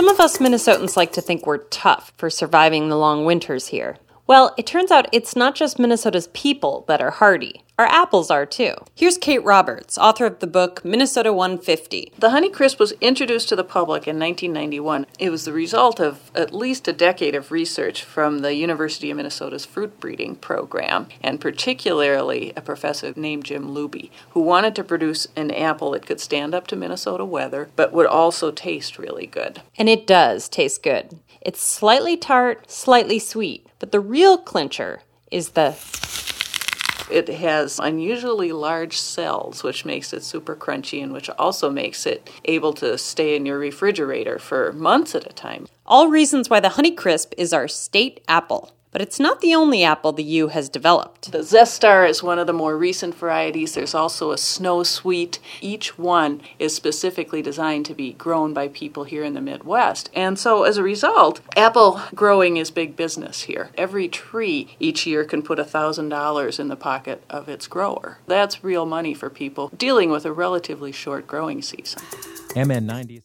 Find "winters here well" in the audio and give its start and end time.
3.26-4.54